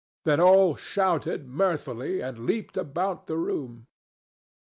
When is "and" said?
2.21-2.47